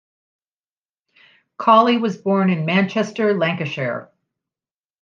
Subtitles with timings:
[1.59, 4.09] Colley was born in Manchester, Lancashire.